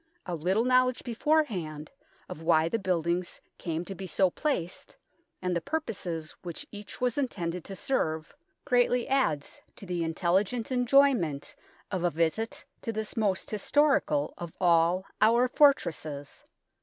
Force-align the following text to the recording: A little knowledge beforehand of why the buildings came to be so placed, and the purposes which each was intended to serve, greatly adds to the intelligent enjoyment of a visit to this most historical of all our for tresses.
A 0.25 0.33
little 0.33 0.65
knowledge 0.65 1.03
beforehand 1.03 1.91
of 2.27 2.41
why 2.41 2.67
the 2.67 2.79
buildings 2.79 3.39
came 3.59 3.85
to 3.85 3.93
be 3.93 4.07
so 4.07 4.31
placed, 4.31 4.95
and 5.43 5.55
the 5.55 5.61
purposes 5.61 6.35
which 6.41 6.65
each 6.71 6.99
was 6.99 7.19
intended 7.19 7.63
to 7.65 7.75
serve, 7.75 8.33
greatly 8.65 9.07
adds 9.07 9.61
to 9.75 9.85
the 9.85 10.03
intelligent 10.03 10.71
enjoyment 10.71 11.55
of 11.91 12.03
a 12.03 12.09
visit 12.09 12.65
to 12.81 12.91
this 12.91 13.15
most 13.15 13.51
historical 13.51 14.33
of 14.39 14.53
all 14.59 15.05
our 15.21 15.47
for 15.47 15.71
tresses. 15.71 16.43